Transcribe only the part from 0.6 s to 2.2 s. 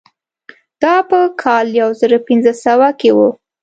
دا په کال یو زر